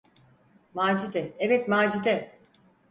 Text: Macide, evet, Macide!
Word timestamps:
Macide, 0.73 1.33
evet, 1.39 1.67
Macide! 1.67 2.39